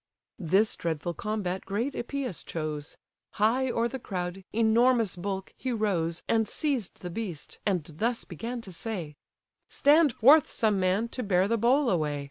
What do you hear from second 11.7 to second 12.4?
away!